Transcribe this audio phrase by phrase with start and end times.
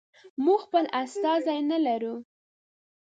[0.43, 2.15] موږ خپل استازی نه لرو.